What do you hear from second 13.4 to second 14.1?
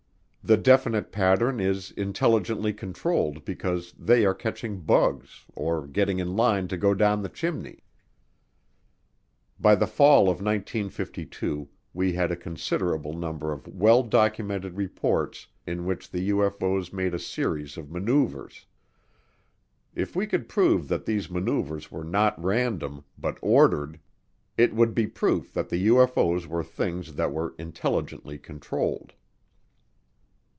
of well